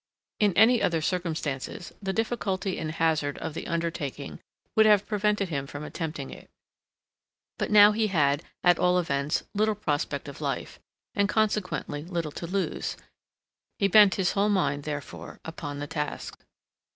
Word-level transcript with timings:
In 0.39 0.53
any 0.53 0.81
other 0.81 0.99
circumstances, 0.99 1.93
the 2.01 2.11
difficulty 2.11 2.79
and 2.79 2.91
hazard 2.91 3.37
of 3.37 3.53
the 3.53 3.67
undertaking 3.67 4.39
would 4.75 4.87
have 4.87 5.05
prevented 5.05 5.49
him 5.49 5.67
from 5.67 5.83
attempting 5.83 6.31
it; 6.31 6.49
but 7.59 7.69
now 7.69 7.91
he 7.91 8.07
had, 8.07 8.41
at 8.63 8.79
all 8.79 8.97
events, 8.97 9.43
little 9.53 9.75
prospect 9.75 10.27
of 10.27 10.41
life, 10.41 10.79
and 11.13 11.29
consequently 11.29 12.03
little 12.03 12.31
to 12.31 12.47
lose, 12.47 12.97
he 13.77 13.87
bent 13.87 14.15
his 14.15 14.31
whole 14.31 14.49
mind, 14.49 14.85
therefore, 14.85 15.39
upon 15.45 15.77
the 15.77 15.85
task. 15.85 16.43